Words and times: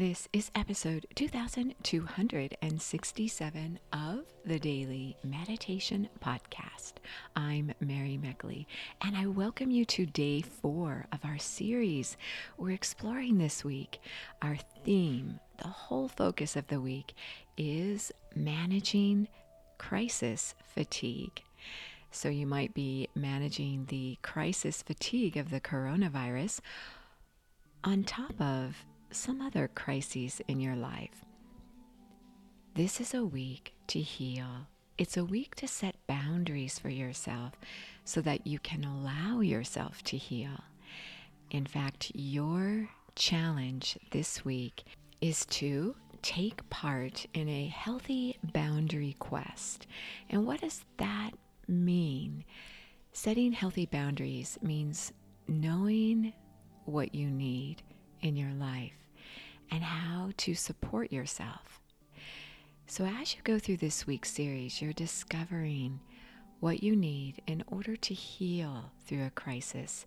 This 0.00 0.32
is 0.32 0.50
episode 0.54 1.06
2267 1.14 3.78
of 3.92 4.24
the 4.46 4.58
Daily 4.58 5.14
Meditation 5.22 6.08
Podcast. 6.24 6.94
I'm 7.36 7.74
Mary 7.80 8.18
Meckley, 8.18 8.64
and 9.02 9.14
I 9.14 9.26
welcome 9.26 9.70
you 9.70 9.84
to 9.84 10.06
day 10.06 10.40
four 10.40 11.04
of 11.12 11.18
our 11.22 11.36
series. 11.36 12.16
We're 12.56 12.70
exploring 12.70 13.36
this 13.36 13.62
week. 13.62 14.00
Our 14.40 14.56
theme, 14.86 15.38
the 15.58 15.68
whole 15.68 16.08
focus 16.08 16.56
of 16.56 16.68
the 16.68 16.80
week, 16.80 17.12
is 17.58 18.10
managing 18.34 19.28
crisis 19.76 20.54
fatigue. 20.64 21.42
So 22.10 22.30
you 22.30 22.46
might 22.46 22.72
be 22.72 23.08
managing 23.14 23.84
the 23.90 24.16
crisis 24.22 24.80
fatigue 24.80 25.36
of 25.36 25.50
the 25.50 25.60
coronavirus 25.60 26.60
on 27.84 28.04
top 28.04 28.40
of 28.40 28.86
some 29.10 29.40
other 29.40 29.68
crises 29.68 30.40
in 30.48 30.60
your 30.60 30.76
life. 30.76 31.24
This 32.74 33.00
is 33.00 33.14
a 33.14 33.24
week 33.24 33.74
to 33.88 34.00
heal. 34.00 34.68
It's 34.96 35.16
a 35.16 35.24
week 35.24 35.54
to 35.56 35.66
set 35.66 35.96
boundaries 36.06 36.78
for 36.78 36.88
yourself 36.88 37.54
so 38.04 38.20
that 38.20 38.46
you 38.46 38.58
can 38.58 38.84
allow 38.84 39.40
yourself 39.40 40.02
to 40.04 40.16
heal. 40.16 40.64
In 41.50 41.66
fact, 41.66 42.12
your 42.14 42.88
challenge 43.16 43.98
this 44.12 44.44
week 44.44 44.84
is 45.20 45.44
to 45.46 45.96
take 46.22 46.68
part 46.70 47.26
in 47.34 47.48
a 47.48 47.66
healthy 47.66 48.38
boundary 48.52 49.16
quest. 49.18 49.86
And 50.28 50.46
what 50.46 50.60
does 50.60 50.84
that 50.98 51.30
mean? 51.66 52.44
Setting 53.12 53.52
healthy 53.52 53.86
boundaries 53.86 54.58
means 54.62 55.12
knowing 55.48 56.32
what 56.84 57.14
you 57.14 57.28
need 57.30 57.82
in 58.20 58.36
your 58.36 58.52
life 58.52 58.99
and 59.70 59.82
how 59.82 60.30
to 60.36 60.54
support 60.54 61.12
yourself. 61.12 61.80
So, 62.86 63.04
as 63.04 63.34
you 63.34 63.40
go 63.44 63.58
through 63.58 63.76
this 63.76 64.06
week's 64.06 64.32
series, 64.32 64.82
you're 64.82 64.92
discovering 64.92 66.00
what 66.58 66.82
you 66.82 66.96
need 66.96 67.40
in 67.46 67.62
order 67.68 67.96
to 67.96 68.14
heal 68.14 68.90
through 69.06 69.24
a 69.24 69.30
crisis, 69.30 70.04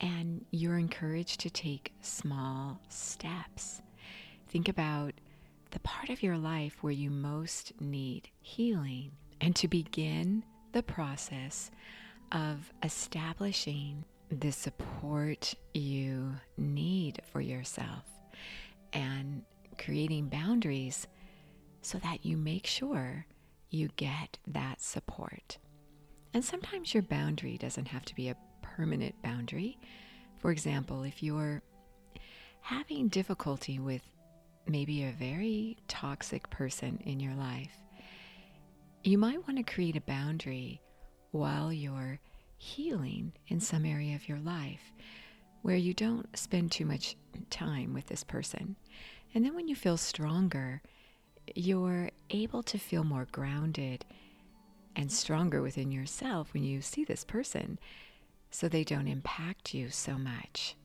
and 0.00 0.44
you're 0.50 0.78
encouraged 0.78 1.40
to 1.40 1.50
take 1.50 1.92
small 2.00 2.80
steps. 2.88 3.82
Think 4.48 4.68
about 4.68 5.12
the 5.72 5.80
part 5.80 6.08
of 6.08 6.22
your 6.22 6.38
life 6.38 6.78
where 6.82 6.92
you 6.92 7.10
most 7.10 7.72
need 7.80 8.30
healing, 8.40 9.12
and 9.40 9.54
to 9.56 9.68
begin 9.68 10.42
the 10.72 10.82
process 10.82 11.70
of 12.32 12.72
establishing 12.82 14.04
the 14.30 14.52
support 14.52 15.54
you 15.74 16.34
need 16.56 17.20
for 17.30 17.40
yourself 17.40 18.15
and 18.96 19.42
creating 19.78 20.28
boundaries 20.28 21.06
so 21.82 21.98
that 21.98 22.24
you 22.24 22.36
make 22.36 22.66
sure 22.66 23.26
you 23.70 23.90
get 23.96 24.38
that 24.46 24.80
support. 24.80 25.58
And 26.32 26.42
sometimes 26.42 26.94
your 26.94 27.02
boundary 27.02 27.58
doesn't 27.58 27.88
have 27.88 28.04
to 28.06 28.14
be 28.14 28.28
a 28.30 28.36
permanent 28.62 29.20
boundary. 29.22 29.78
For 30.38 30.50
example, 30.50 31.02
if 31.02 31.22
you're 31.22 31.62
having 32.62 33.08
difficulty 33.08 33.78
with 33.78 34.02
maybe 34.66 35.04
a 35.04 35.12
very 35.12 35.76
toxic 35.88 36.48
person 36.48 36.98
in 37.04 37.20
your 37.20 37.34
life, 37.34 37.78
you 39.04 39.18
might 39.18 39.46
want 39.46 39.58
to 39.58 39.72
create 39.74 39.96
a 39.96 40.00
boundary 40.00 40.80
while 41.32 41.72
you're 41.72 42.18
healing 42.56 43.32
in 43.48 43.60
some 43.60 43.84
area 43.84 44.14
of 44.14 44.26
your 44.26 44.38
life 44.38 44.92
where 45.66 45.74
you 45.74 45.92
don't 45.92 46.38
spend 46.38 46.70
too 46.70 46.84
much 46.84 47.16
time 47.50 47.92
with 47.92 48.06
this 48.06 48.22
person. 48.22 48.76
And 49.34 49.44
then 49.44 49.52
when 49.56 49.66
you 49.66 49.74
feel 49.74 49.96
stronger, 49.96 50.80
you're 51.56 52.08
able 52.30 52.62
to 52.62 52.78
feel 52.78 53.02
more 53.02 53.26
grounded 53.32 54.04
and 54.94 55.10
stronger 55.10 55.60
within 55.62 55.90
yourself 55.90 56.54
when 56.54 56.62
you 56.62 56.80
see 56.80 57.02
this 57.02 57.24
person 57.24 57.80
so 58.48 58.68
they 58.68 58.84
don't 58.84 59.08
impact 59.08 59.74
you 59.74 59.90
so 59.90 60.16
much. 60.16 60.76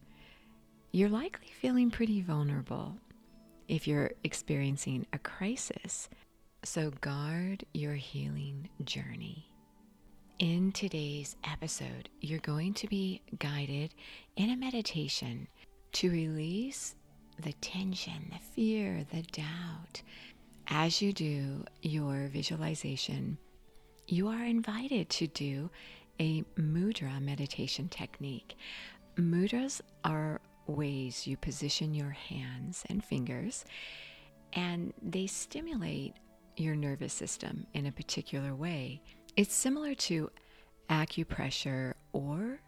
You're 0.91 1.09
likely 1.09 1.49
feeling 1.61 1.91
pretty 1.91 2.23
vulnerable 2.23 2.95
if 3.67 3.87
you're 3.87 4.13
experiencing 4.23 5.05
a 5.13 5.19
crisis. 5.19 6.09
So 6.63 6.89
guard 7.01 7.65
your 7.71 7.93
healing 7.93 8.67
journey. 8.83 9.50
In 10.41 10.71
today's 10.71 11.35
episode, 11.43 12.09
you're 12.19 12.39
going 12.39 12.73
to 12.73 12.87
be 12.87 13.21
guided 13.37 13.93
in 14.35 14.49
a 14.49 14.57
meditation 14.57 15.47
to 15.91 16.09
release 16.09 16.95
the 17.43 17.53
tension, 17.61 18.31
the 18.31 18.39
fear, 18.39 19.05
the 19.11 19.21
doubt. 19.21 20.01
As 20.65 20.99
you 20.99 21.13
do 21.13 21.63
your 21.83 22.27
visualization, 22.29 23.37
you 24.07 24.29
are 24.29 24.43
invited 24.43 25.11
to 25.11 25.27
do 25.27 25.69
a 26.19 26.41
mudra 26.55 27.21
meditation 27.21 27.87
technique. 27.87 28.55
Mudras 29.17 29.79
are 30.03 30.41
ways 30.65 31.27
you 31.27 31.37
position 31.37 31.93
your 31.93 32.09
hands 32.09 32.83
and 32.89 33.05
fingers, 33.05 33.63
and 34.53 34.91
they 35.03 35.27
stimulate 35.27 36.15
your 36.57 36.75
nervous 36.75 37.13
system 37.13 37.67
in 37.75 37.85
a 37.85 37.91
particular 37.91 38.55
way. 38.55 39.01
It's 39.37 39.55
similar 39.55 39.95
to 39.95 40.29
acupressure 40.89 41.93
or 42.11 42.59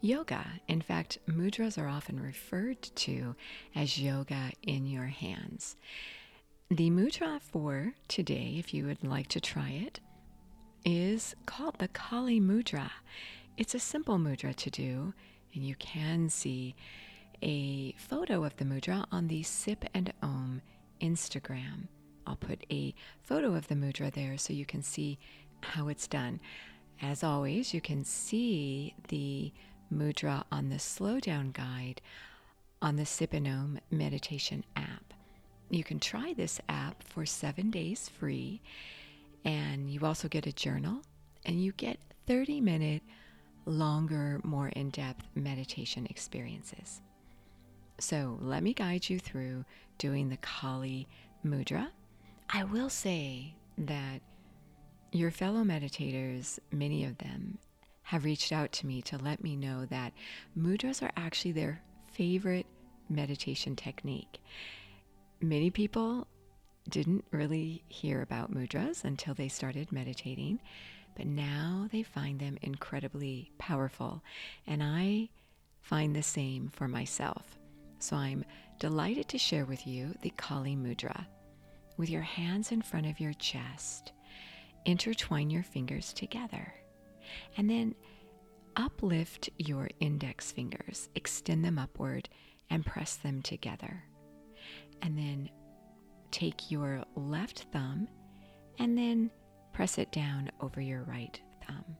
yoga. 0.00 0.44
In 0.66 0.80
fact, 0.80 1.18
mudras 1.28 1.78
are 1.80 1.88
often 1.88 2.20
referred 2.20 2.82
to 2.82 3.36
as 3.76 4.00
yoga 4.00 4.50
in 4.62 4.86
your 4.86 5.06
hands. 5.06 5.76
The 6.70 6.90
mudra 6.90 7.40
for 7.40 7.94
today, 8.08 8.56
if 8.58 8.74
you 8.74 8.86
would 8.86 9.04
like 9.04 9.28
to 9.28 9.40
try 9.40 9.70
it, 9.70 10.00
is 10.84 11.36
called 11.46 11.78
the 11.78 11.88
Kali 11.88 12.40
Mudra. 12.40 12.90
It's 13.56 13.74
a 13.76 13.80
simple 13.80 14.18
mudra 14.18 14.54
to 14.56 14.70
do, 14.70 15.14
and 15.54 15.64
you 15.64 15.76
can 15.76 16.28
see 16.28 16.74
a 17.42 17.92
photo 17.92 18.42
of 18.42 18.56
the 18.56 18.64
mudra 18.64 19.06
on 19.12 19.28
the 19.28 19.44
Sip 19.44 19.84
and 19.94 20.12
Om 20.22 20.62
Instagram. 21.00 21.86
I'll 22.26 22.36
put 22.36 22.64
a 22.70 22.94
photo 23.22 23.54
of 23.54 23.68
the 23.68 23.74
mudra 23.74 24.12
there 24.12 24.36
so 24.36 24.52
you 24.52 24.66
can 24.66 24.82
see 24.82 25.18
how 25.60 25.88
it's 25.88 26.06
done. 26.06 26.40
As 27.00 27.22
always, 27.22 27.72
you 27.72 27.80
can 27.80 28.04
see 28.04 28.94
the 29.08 29.52
mudra 29.92 30.44
on 30.50 30.68
the 30.68 30.76
slowdown 30.76 31.52
guide 31.52 32.00
on 32.80 32.96
the 32.96 33.06
Sip 33.06 33.32
and 33.32 33.46
Om 33.46 33.78
meditation 33.90 34.64
app. 34.76 35.14
You 35.70 35.84
can 35.84 36.00
try 36.00 36.32
this 36.32 36.60
app 36.68 37.02
for 37.02 37.26
seven 37.26 37.70
days 37.70 38.08
free, 38.08 38.60
and 39.44 39.90
you 39.90 40.00
also 40.04 40.28
get 40.28 40.46
a 40.46 40.52
journal 40.52 41.02
and 41.44 41.62
you 41.62 41.72
get 41.72 41.98
30 42.26 42.60
minute, 42.60 43.02
longer, 43.64 44.40
more 44.44 44.68
in 44.68 44.90
depth 44.90 45.24
meditation 45.34 46.06
experiences. 46.10 47.00
So 47.98 48.38
let 48.40 48.62
me 48.62 48.74
guide 48.74 49.08
you 49.08 49.18
through 49.18 49.64
doing 49.98 50.28
the 50.28 50.36
Kali 50.38 51.08
Mudra. 51.44 51.88
I 52.50 52.64
will 52.64 52.90
say 52.90 53.54
that 53.76 54.20
your 55.12 55.30
fellow 55.30 55.62
meditators, 55.62 56.58
many 56.70 57.04
of 57.04 57.18
them, 57.18 57.58
have 58.02 58.24
reached 58.24 58.52
out 58.52 58.72
to 58.72 58.86
me 58.86 59.02
to 59.02 59.18
let 59.18 59.42
me 59.42 59.56
know 59.56 59.84
that 59.86 60.12
mudras 60.58 61.02
are 61.02 61.12
actually 61.16 61.52
their 61.52 61.82
favorite 62.12 62.66
meditation 63.08 63.76
technique. 63.76 64.40
Many 65.40 65.70
people 65.70 66.26
didn't 66.88 67.24
really 67.30 67.82
hear 67.88 68.22
about 68.22 68.52
mudras 68.52 69.04
until 69.04 69.34
they 69.34 69.48
started 69.48 69.92
meditating, 69.92 70.60
but 71.16 71.26
now 71.26 71.88
they 71.92 72.02
find 72.02 72.40
them 72.40 72.58
incredibly 72.62 73.50
powerful. 73.58 74.22
And 74.66 74.82
I 74.82 75.28
find 75.80 76.14
the 76.14 76.22
same 76.22 76.68
for 76.68 76.88
myself. 76.88 77.58
So 77.98 78.16
I'm 78.16 78.44
delighted 78.78 79.28
to 79.28 79.38
share 79.38 79.64
with 79.64 79.86
you 79.86 80.14
the 80.22 80.30
Kali 80.30 80.76
Mudra. 80.76 81.26
With 81.96 82.08
your 82.10 82.22
hands 82.22 82.70
in 82.72 82.80
front 82.80 83.06
of 83.06 83.18
your 83.18 83.32
chest, 83.34 84.12
intertwine 84.84 85.50
your 85.50 85.62
fingers 85.62 86.12
together. 86.12 86.72
And 87.56 87.68
then 87.68 87.94
uplift 88.76 89.50
your 89.58 89.88
index 90.00 90.52
fingers, 90.52 91.08
extend 91.14 91.64
them 91.64 91.78
upward, 91.78 92.28
and 92.70 92.86
press 92.86 93.16
them 93.16 93.42
together. 93.42 94.02
And 95.02 95.16
then 95.16 95.50
take 96.30 96.70
your 96.70 97.04
left 97.16 97.66
thumb 97.72 98.08
and 98.78 98.96
then 98.96 99.30
press 99.72 99.98
it 99.98 100.12
down 100.12 100.50
over 100.60 100.80
your 100.80 101.02
right 101.02 101.40
thumb. 101.66 101.96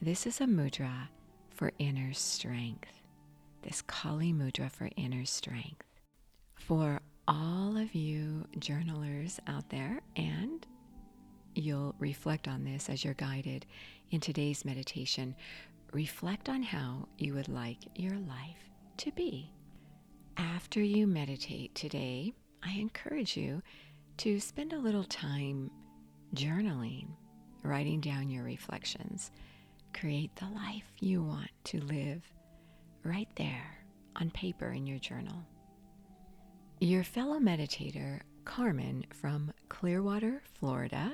This 0.00 0.26
is 0.26 0.40
a 0.40 0.46
mudra 0.46 1.08
for 1.50 1.72
inner 1.78 2.12
strength. 2.12 3.02
This 3.62 3.82
Kali 3.82 4.32
mudra 4.32 4.70
for 4.70 4.90
inner 4.96 5.24
strength. 5.24 5.86
For 6.56 7.00
all 7.28 7.76
of 7.76 7.94
you 7.94 8.44
journalers 8.58 9.38
out 9.46 9.68
there 9.68 10.00
and 10.16 10.66
you'll 11.54 11.94
reflect 11.98 12.48
on 12.48 12.64
this 12.64 12.88
as 12.88 13.04
you're 13.04 13.14
guided 13.14 13.66
in 14.10 14.20
today's 14.20 14.64
meditation. 14.64 15.34
Reflect 15.92 16.48
on 16.48 16.62
how 16.62 17.08
you 17.18 17.34
would 17.34 17.48
like 17.48 17.78
your 17.94 18.18
life 18.18 18.70
to 18.98 19.10
be. 19.12 19.50
After 20.36 20.80
you 20.80 21.06
meditate 21.06 21.74
today, 21.74 22.32
I 22.62 22.72
encourage 22.72 23.36
you 23.36 23.62
to 24.18 24.40
spend 24.40 24.72
a 24.72 24.78
little 24.78 25.04
time 25.04 25.70
journaling, 26.34 27.08
writing 27.62 28.00
down 28.00 28.30
your 28.30 28.44
reflections. 28.44 29.30
Create 29.92 30.34
the 30.36 30.48
life 30.54 30.84
you 31.00 31.22
want 31.22 31.50
to 31.64 31.80
live 31.82 32.22
right 33.04 33.28
there 33.36 33.78
on 34.16 34.30
paper 34.30 34.70
in 34.70 34.86
your 34.86 34.98
journal. 34.98 35.44
Your 36.80 37.04
fellow 37.04 37.38
meditator, 37.38 38.20
Carmen 38.44 39.04
from 39.12 39.52
Clearwater, 39.68 40.42
Florida, 40.58 41.12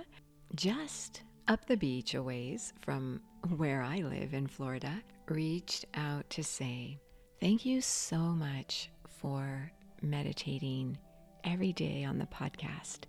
just 0.55 1.23
up 1.47 1.67
the 1.67 1.77
beach 1.77 2.15
a 2.15 2.23
ways 2.23 2.73
from 2.81 3.21
where 3.57 3.83
I 3.83 3.99
live 3.99 4.35
in 4.35 4.47
Florida, 4.47 4.93
reached 5.29 5.87
out 5.95 6.29
to 6.31 6.45
say, 6.45 6.99
Thank 7.41 7.65
you 7.65 7.81
so 7.81 8.19
much 8.19 8.91
for 9.21 9.71
meditating 10.03 10.99
every 11.45 11.73
day 11.73 12.05
on 12.05 12.19
the 12.19 12.27
podcast. 12.27 13.01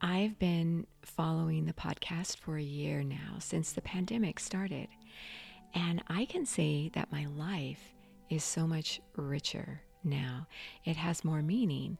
I've 0.00 0.38
been 0.38 0.86
following 1.02 1.64
the 1.64 1.72
podcast 1.72 2.36
for 2.38 2.56
a 2.56 2.62
year 2.62 3.02
now 3.02 3.38
since 3.38 3.72
the 3.72 3.82
pandemic 3.82 4.38
started, 4.38 4.88
and 5.74 6.02
I 6.08 6.26
can 6.26 6.46
say 6.46 6.90
that 6.94 7.10
my 7.10 7.26
life 7.26 7.94
is 8.30 8.44
so 8.44 8.66
much 8.66 9.00
richer 9.16 9.80
now. 10.04 10.46
It 10.84 10.96
has 10.96 11.24
more 11.24 11.42
meaning. 11.42 11.98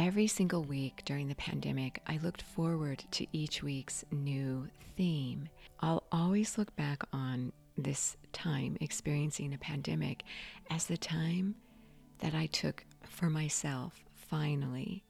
Every 0.00 0.28
single 0.28 0.62
week 0.62 1.02
during 1.04 1.26
the 1.26 1.34
pandemic, 1.34 2.00
I 2.06 2.18
looked 2.18 2.42
forward 2.42 3.02
to 3.10 3.26
each 3.32 3.64
week's 3.64 4.04
new 4.12 4.68
theme. 4.96 5.48
I'll 5.80 6.04
always 6.12 6.56
look 6.56 6.74
back 6.76 7.02
on 7.12 7.52
this 7.76 8.16
time 8.32 8.76
experiencing 8.80 9.52
a 9.52 9.58
pandemic 9.58 10.22
as 10.70 10.86
the 10.86 10.96
time 10.96 11.56
that 12.20 12.32
I 12.32 12.46
took 12.46 12.84
for 13.08 13.28
myself 13.28 14.04
finally. 14.14 15.02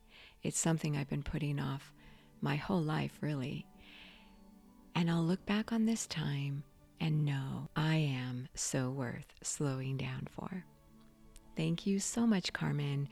It's 0.43 0.59
something 0.59 0.97
I've 0.97 1.11
been 1.11 1.23
putting 1.23 1.61
off 1.61 1.93
my 2.41 2.57
whole 2.57 2.81
life, 2.81 3.19
really. 3.21 3.67
And 4.95 5.11
I'll 5.11 5.23
look 5.23 5.45
back 5.45 5.71
on 5.71 5.85
this 5.85 6.07
time 6.07 6.65
and 6.99 7.27
know 7.27 7.69
I 7.77 7.97
am 7.97 8.49
so 8.55 8.89
worth 8.89 9.35
slowing 9.43 9.99
down 9.99 10.29
for. 10.31 10.65
Thank 11.59 11.87
you 11.87 11.99
so 11.99 12.27
much, 12.27 12.55
Carmen, 12.55 13.09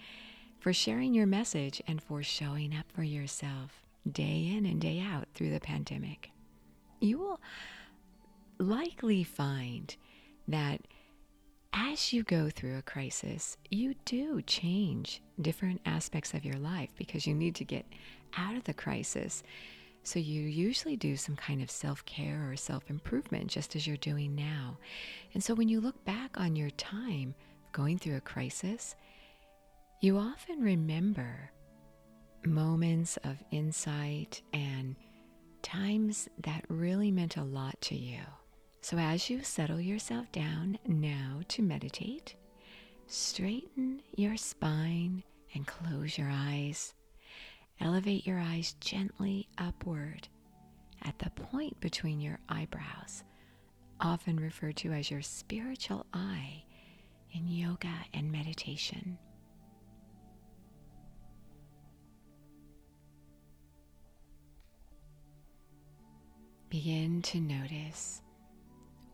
for 0.58 0.73
sharing 0.73 1.14
your 1.14 1.26
message 1.26 1.82
and 1.87 2.03
for 2.03 2.23
showing 2.23 2.75
up 2.75 2.91
for 2.93 3.03
yourself 3.03 3.82
day 4.11 4.53
in 4.56 4.67
and 4.67 4.81
day 4.81 5.00
out 5.00 5.29
through 5.35 5.50
the 5.50 5.61
pandemic. 5.61 6.31
You 7.00 7.19
will 7.19 7.41
likely 8.58 9.25
find 9.25 9.94
that 10.49 10.81
as 11.73 12.12
you 12.12 12.23
go 12.23 12.49
through 12.49 12.79
a 12.79 12.82
crisis, 12.82 13.58
you 13.70 13.94
do 14.06 14.41
change 14.43 15.20
different 15.41 15.81
aspects 15.85 16.32
of 16.32 16.44
your 16.44 16.56
life 16.56 16.91
because 16.97 17.26
you 17.26 17.35
need 17.35 17.55
to 17.56 17.64
get 17.64 17.85
out 18.37 18.56
of 18.56 18.64
the 18.64 18.73
crisis. 18.73 19.43
So 20.03 20.19
you 20.19 20.43
usually 20.43 20.97
do 20.97 21.17
some 21.17 21.37
kind 21.37 21.61
of 21.61 21.70
self 21.70 22.05
care 22.06 22.49
or 22.50 22.56
self 22.56 22.88
improvement, 22.88 23.49
just 23.49 23.76
as 23.76 23.87
you're 23.87 23.97
doing 23.99 24.35
now. 24.35 24.79
And 25.35 25.44
so 25.44 25.53
when 25.53 25.69
you 25.69 25.81
look 25.81 26.03
back 26.05 26.41
on 26.41 26.56
your 26.56 26.70
time 26.70 27.35
going 27.73 27.99
through 27.99 28.17
a 28.17 28.20
crisis, 28.20 28.94
you 30.00 30.19
often 30.19 30.60
remember 30.60 31.50
moments 32.44 33.16
of 33.25 33.43
insight 33.50 34.43
and 34.52 34.94
times 35.62 36.28
that 36.44 36.64
really 36.69 37.10
meant 37.10 37.37
a 37.37 37.43
lot 37.43 37.81
to 37.81 37.96
you. 37.96 38.20
So, 38.82 38.98
as 38.98 39.28
you 39.31 39.43
settle 39.43 39.81
yourself 39.81 40.31
down 40.32 40.78
now 40.87 41.40
to 41.48 41.62
meditate, 41.62 42.37
straighten 43.06 44.02
your 44.16 44.37
spine 44.37 45.25
and 45.54 45.66
close 45.66 46.16
your 46.19 46.31
eyes. 46.31 46.94
Elevate 47.81 48.26
your 48.26 48.38
eyes 48.38 48.76
gently 48.81 49.48
upward 49.58 50.28
at 51.02 51.19
the 51.19 51.31
point 51.31 51.78
between 51.81 52.20
your 52.20 52.38
eyebrows, 52.48 53.25
often 54.00 54.37
referred 54.38 54.76
to 54.76 54.93
as 54.93 55.10
your 55.10 55.22
spiritual 55.22 56.06
eye 56.12 56.62
in 57.32 57.48
yoga 57.48 57.93
and 58.14 58.31
meditation. 58.31 59.19
Begin 66.68 67.22
to 67.22 67.40
notice 67.40 68.22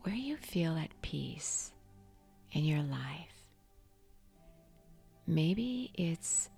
where 0.01 0.15
you 0.15 0.37
feel 0.37 0.75
at 0.75 0.89
peace 1.01 1.71
in 2.51 2.65
your 2.65 2.81
life. 2.81 3.47
Maybe 5.27 5.91
it's 5.93 6.49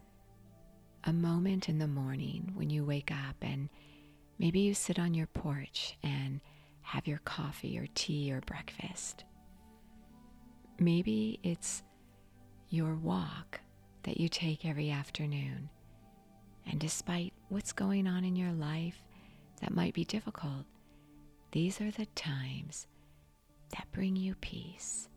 a 1.03 1.11
moment 1.11 1.67
in 1.67 1.79
the 1.79 1.87
morning 1.87 2.51
when 2.55 2.69
you 2.69 2.85
wake 2.85 3.11
up 3.11 3.35
and 3.41 3.69
maybe 4.39 4.61
you 4.61 4.73
sit 4.73 4.97
on 4.97 5.13
your 5.13 5.27
porch 5.27 5.97
and 6.01 6.39
have 6.81 7.07
your 7.07 7.19
coffee 7.19 7.77
or 7.77 7.87
tea 7.93 8.31
or 8.31 8.39
breakfast. 8.41 9.25
Maybe 10.79 11.39
it's 11.43 11.83
your 12.69 12.95
walk 12.95 13.59
that 14.03 14.19
you 14.19 14.29
take 14.29 14.65
every 14.65 14.89
afternoon. 14.91 15.69
And 16.65 16.79
despite 16.79 17.33
what's 17.49 17.73
going 17.73 18.07
on 18.07 18.23
in 18.23 18.35
your 18.35 18.53
life 18.53 19.03
that 19.61 19.75
might 19.75 19.93
be 19.93 20.05
difficult, 20.05 20.65
these 21.55 21.79
are 21.79 21.91
the 21.91 22.05
times 22.07 22.85
that 23.71 23.89
bring 23.93 24.17
you 24.17 24.35
peace. 24.41 25.07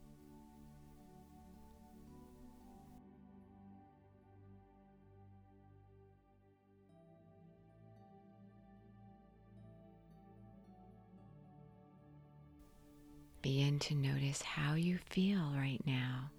Begin 13.42 13.80
to 13.80 13.96
notice 13.96 14.40
how 14.40 14.74
you 14.74 14.98
feel 15.10 15.52
right 15.56 15.82
now. 15.84 16.30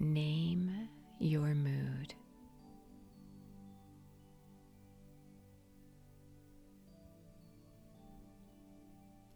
Name 0.00 0.88
your 1.20 1.54
mood. 1.54 2.12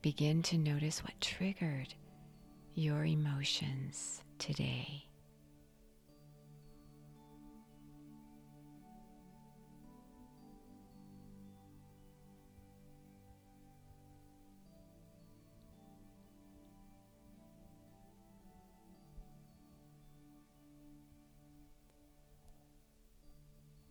Begin 0.06 0.40
to 0.44 0.56
notice 0.56 1.02
what 1.02 1.20
triggered 1.20 1.92
your 2.74 3.04
emotions 3.04 4.22
today. 4.38 5.04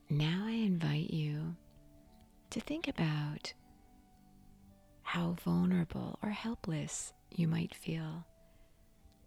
Now 0.10 0.46
I 0.46 0.52
invite 0.52 1.10
you 1.10 1.58
to 2.52 2.62
think 2.62 2.88
about 2.88 3.52
how 5.16 5.34
vulnerable 5.46 6.20
or 6.22 6.30
helpless 6.30 7.14
you 7.34 7.48
might 7.48 7.74
feel 7.74 8.26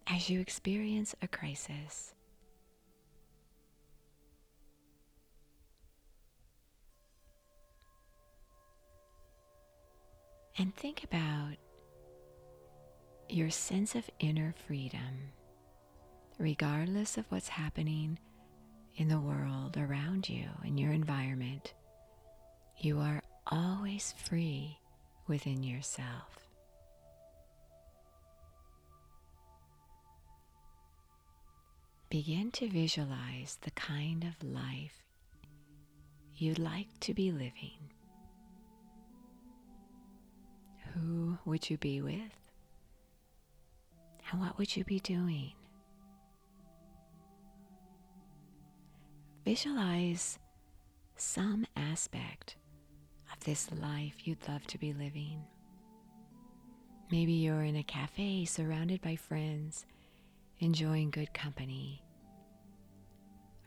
as 0.05 0.29
you 0.29 0.39
experience 0.39 1.15
a 1.23 1.27
crisis. 1.27 2.13
And 10.59 10.75
think 10.75 11.03
about 11.03 11.55
your 13.27 13.49
sense 13.49 13.95
of 13.95 14.07
inner 14.19 14.53
freedom, 14.67 15.31
regardless 16.37 17.17
of 17.17 17.25
what's 17.29 17.49
happening 17.49 18.19
in 18.97 19.07
the 19.07 19.19
world 19.19 19.75
around 19.75 20.29
you, 20.29 20.45
in 20.63 20.77
your 20.77 20.91
environment. 20.91 21.73
You 22.77 22.99
are 22.99 23.23
always 23.47 24.13
free 24.15 24.77
within 25.29 25.63
yourself. 25.63 26.47
Begin 32.09 32.49
to 32.53 32.67
visualize 32.67 33.59
the 33.61 33.71
kind 33.71 34.23
of 34.23 34.43
life 34.43 35.03
you'd 36.35 36.57
like 36.57 36.87
to 37.01 37.13
be 37.13 37.31
living. 37.31 37.91
Who 40.93 41.37
would 41.45 41.69
you 41.69 41.77
be 41.77 42.01
with? 42.01 42.51
And 44.31 44.41
what 44.41 44.57
would 44.57 44.75
you 44.75 44.83
be 44.83 44.99
doing? 44.99 45.53
Visualize 49.45 50.39
some 51.15 51.65
aspect 51.75 52.55
this 53.41 53.69
life 53.71 54.27
you'd 54.27 54.47
love 54.47 54.65
to 54.67 54.77
be 54.77 54.93
living. 54.93 55.41
Maybe 57.11 57.33
you're 57.33 57.63
in 57.63 57.75
a 57.75 57.83
cafe 57.83 58.45
surrounded 58.45 59.01
by 59.01 59.15
friends, 59.15 59.85
enjoying 60.59 61.09
good 61.09 61.33
company. 61.33 62.03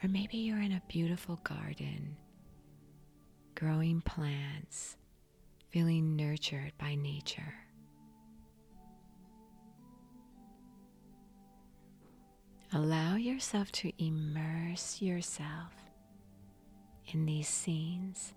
Or 0.02 0.09
maybe 0.09 0.38
you're 0.38 0.61
in 0.61 0.73
a 0.73 0.83
beautiful 0.88 1.41
garden, 1.45 2.17
growing 3.55 4.00
plants, 4.00 4.97
feeling 5.71 6.17
nurtured 6.17 6.73
by 6.79 6.95
nature. 6.95 7.55
Allow 12.75 13.17
yourself 13.17 13.71
to 13.73 13.93
immerse 14.02 15.02
yourself 15.02 15.73
in 17.09 17.26
these 17.26 17.49
scenes, 17.49 18.33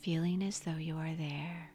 feeling 0.00 0.42
as 0.42 0.60
though 0.60 0.76
you 0.76 0.96
are 0.96 1.14
there. 1.14 1.70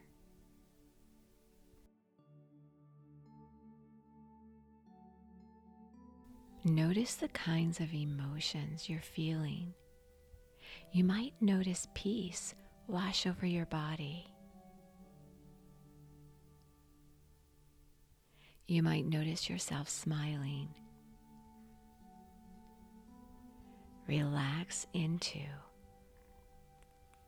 Notice 6.65 7.15
the 7.15 7.27
kinds 7.27 7.81
of 7.81 7.93
emotions 7.93 8.87
you're 8.87 9.01
feeling. 9.01 9.73
You 10.93 11.03
might 11.03 11.33
notice 11.41 11.87
peace 11.93 12.55
wash 12.87 13.27
over 13.27 13.45
your 13.45 13.65
body. 13.65 14.25
You 18.67 18.81
might 18.81 19.05
notice 19.05 19.49
yourself 19.49 19.89
smiling. 19.89 20.69
Relax 24.07 24.87
into 24.93 25.39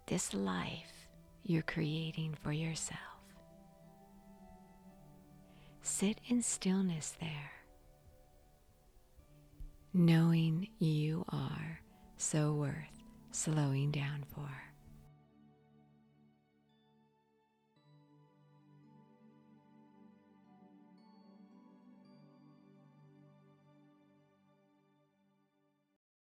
this 0.08 0.34
life 0.34 1.10
you're 1.44 1.62
creating 1.62 2.36
for 2.42 2.52
yourself. 2.52 3.00
Sit 5.82 6.20
in 6.28 6.42
stillness 6.42 7.14
there 7.20 7.52
knowing 9.98 10.68
you 10.78 11.24
are 11.30 11.80
so 12.18 12.52
worth 12.52 13.02
slowing 13.32 13.92
down 13.92 14.26
for. 14.34 14.75